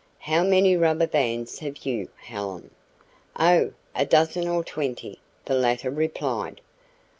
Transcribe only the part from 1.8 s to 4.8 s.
you, Helen?" "Oh, a dozen or